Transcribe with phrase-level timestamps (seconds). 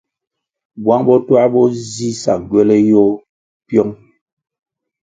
[0.83, 3.11] Buang botuah bo zi sa ngywele yôh
[3.67, 3.91] piong.